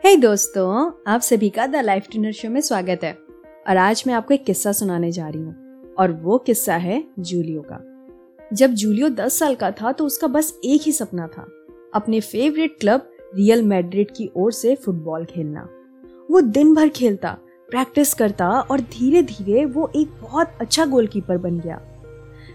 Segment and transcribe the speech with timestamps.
[0.00, 3.12] हे hey दोस्तों, आप सभी का द लाइफ ट्यूनर शो में स्वागत है।
[3.68, 7.62] और आज मैं आपको एक किस्सा सुनाने जा रही हूँ, और वो किस्सा है जूलियो
[7.62, 7.78] का।
[8.52, 11.46] जब जूलियो 10 साल का था तो उसका बस एक ही सपना था,
[11.94, 15.68] अपने फेवरेट क्लब रियल मैड्रिड की ओर से फुटबॉल खेलना।
[16.30, 17.36] वो दिन भर खेलता
[17.68, 21.80] प्रैक्टिस करता, और धीरे धीरे वो एक बहुत अच्छा गोलकीपर बन गया।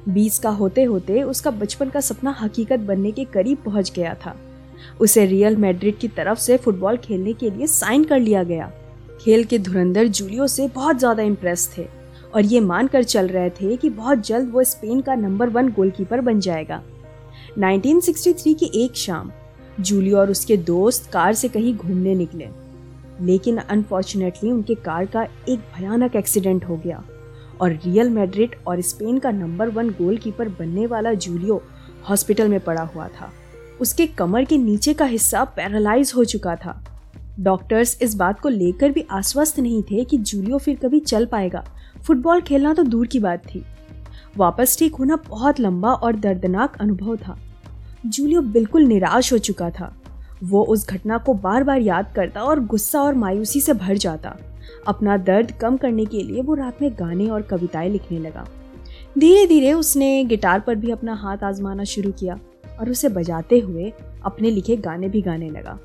[0.10, 4.36] बीस का होते होते उसका बचपन का सपना हकीकत बनने के करीब पहुँच गया था।
[5.02, 8.72] उसे रियल मैड्रिड की तरफ़ से फुटबॉल खेलने के लिए साइन कर लिया गया।
[9.22, 11.86] खेल के धुरंधर जूलियो से बहुत ज़्यादा इम्प्रेस थे
[12.36, 16.22] और ये मानकर चल रहे थे कि बहुत जल्द वो स्पेन का नंबर वन गोलकीपर
[16.22, 16.82] बन जाएगा।
[17.60, 19.32] 1963 की एक शाम,
[19.80, 22.48] जूलियो और उसके दोस्त कार से कहीं घूमने निकले।
[23.22, 27.04] लेकिन अनफॉर्चुनेटली उनके कार का एक भयानक एक्सीडेंट हो गया
[27.62, 31.62] और रियल मैड्रिड और स्पेन का नंबर वन गोलकीपर बनने वाला जूलियो
[32.10, 33.32] हॉस्पिटल में पड़ा हुआ था।
[33.82, 36.84] उसके कमर के नीचे का हिस्सा पैरालाइज हो चुका था।
[37.40, 41.64] डॉक्टर्स इस बात को लेकर भी आश्वस्त नहीं थे कि जूलियो फिर कभी चल पाएगा।
[42.08, 43.64] फुटबॉल खेलना तो दूर की बात थी।
[44.38, 47.38] वापस ठीक होना बहुत लंबा और दर्दनाक अनुभव था।
[48.06, 49.96] जूलियो बिल्कुल निराश हो चुका था।
[50.44, 54.38] वो उस घटना को बार बार याद करता और गुस्सा और मायूसी से भर जाता।
[54.88, 58.48] अपना दर्द कम करने के लिए वो रात में गाने और कविताएँ लिखने लगा।
[59.18, 62.40] धीरे धीरे उसने गिटार पर भी अपना हाथ आजमाना शुरू किया।
[62.82, 63.92] और उसे बजाते हुए
[64.26, 65.78] अपने लिखे गाने भी गाने लगा।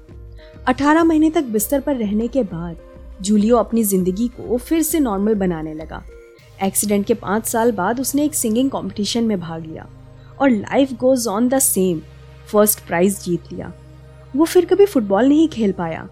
[0.69, 2.77] अठारह महीने तक बिस्तर पर रहने के बाद
[3.23, 6.03] जूलियो अपनी ज़िंदगी को फिर से नॉर्मल बनाने लगा।
[6.65, 9.87] एक्सीडेंट के पाँच साल बाद उसने एक सिंगिंग कंपटीशन में भाग लिया
[10.41, 12.01] और life goes on the same,
[12.49, 13.73] first prize जीत लिया।
[14.37, 16.09] वो फिर कभी फुटबॉल नहीं खेल पाया,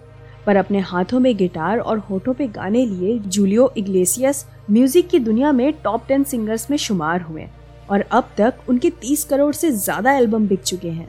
[0.47, 5.53] पर अपने हाथों में गिटार और होठों पे गाने लिए जूलियो इग्लेसियस म्यूज़िक की दुनिया
[5.53, 7.47] में टॉप टेन सिंगर्स में शुमार हुए।
[7.91, 11.09] और अब तक उनके 30 करोड़ से ज़्यादा एल्बम बिक चुके हैं।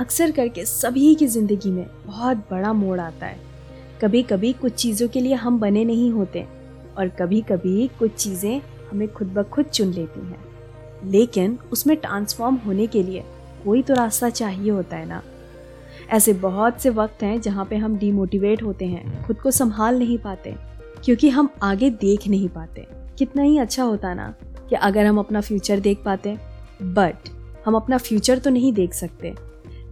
[0.00, 3.40] अक्सर करके सभी की ज़िंदगी में बहुत बड़ा मोड़ आता है।
[4.02, 6.46] कभी कभी कुछ चीज़ों के लिए हम बने नहीं होते
[6.98, 10.44] और कभी कभी कुछ चीज़ें हमें खुद ब खुद चुन लेती हैं।
[11.04, 13.24] लेकिन उसमें ट्रांसफॉर्म होने के लिए
[13.64, 15.22] कोई तो रास्ता चाहिए होता है ना।
[16.10, 20.18] ऐसे बहुत से वक्त हैं जहाँ पे हम डीमोटिवेट होते हैं, खुद को संभाल नहीं
[20.18, 20.54] पाते,
[21.04, 22.86] क्योंकि हम आगे देख नहीं पाते।
[23.18, 24.34] कितना ही अच्छा होता ना।
[24.72, 26.30] कि अगर हम अपना फ्यूचर देख पाते
[26.82, 27.28] बट
[27.66, 29.32] हम अपना फ्यूचर तो नहीं देख सकते,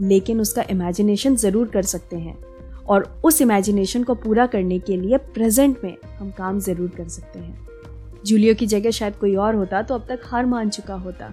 [0.00, 2.36] लेकिन उसका इमेजिनेशन ज़रूर कर सकते हैं
[2.84, 7.38] और उस इमेजिनेशन को पूरा करने के लिए प्रेजेंट में हम काम ज़रूर कर सकते
[7.38, 11.32] हैं। जूलियो की जगह शायद कोई और होता तो अब तक हार मान चुका होता।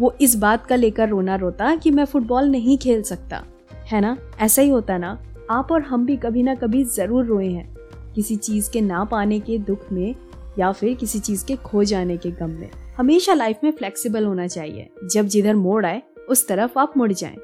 [0.00, 3.42] वो इस बात का लेकर रोना रोता कि मैं फुटबॉल नहीं खेल सकता।
[3.86, 4.16] है ना?
[4.40, 5.18] ऐसा ही होता ना?
[5.50, 7.74] आप और हम भी कभी ना कभी ज़रूर रोए हैं।
[8.14, 10.14] किसी चीज़ के ना पाने के दुख में
[10.58, 14.46] या फिर किसी चीज़ के खो जाने के गम में। हमेशा लाइफ में फ्लेक्सिबल होना
[14.46, 17.36] चाहिए। जब जिधर मोड़ आए उस तरफ़ आप मुड़ जाएँ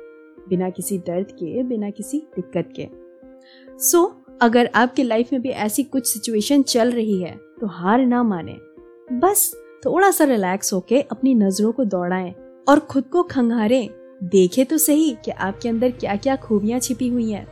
[0.48, 2.88] बिना किसी दर्द के बिना किसी दिक्कत के।
[3.78, 8.04] सो so, अगर आपके लाइफ में भी ऐसी कुछ सिचुएशन चल रही है तो हार
[8.06, 8.56] ना माने।
[9.12, 9.50] बस
[9.86, 12.34] थोड़ा सा रिलैक्स होके अपनी नज़रों को दौड़ाएँ
[12.68, 13.88] और खुद को खंगारें।
[14.22, 17.46] देखे तो सही कि आपके अंदर क्या क्या खूबियाँ छिपी हुई हैं।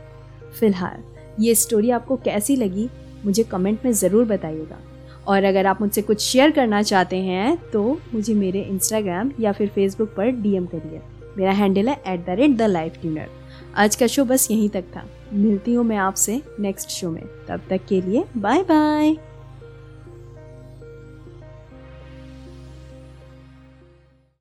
[0.59, 1.03] फ़िलहाल
[1.39, 2.89] ये स्टोरी आपको कैसी लगी
[3.25, 4.79] मुझे कमेंट में ज़रूर बताइएगा।
[5.27, 9.67] और अगर आप मुझसे कुछ शेयर करना चाहते हैं तो मुझे मेरे इंस्टाग्राम या फिर
[9.67, 11.01] फेसबुक पर डीएम करिए।
[11.37, 13.29] मेरा हैंडल है at the rate the life tuner
[13.75, 17.61] आज का शो बस यहीं तक था। मिलती हूँ मैं आपसे नेक्स्ट शो में। तब
[17.69, 19.15] तक के लिए बाय बाय